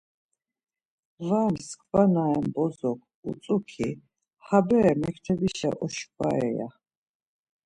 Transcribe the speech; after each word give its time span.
Var 1.27 1.47
mskva 1.55 2.01
na 2.13 2.23
ren 2.31 2.47
bozos 2.55 3.01
utzu-ki, 3.29 3.89
ha 4.45 4.57
bere 4.67 4.91
mektebişa 5.01 5.69
oşkvare 5.85 6.49
ya. 6.57 6.67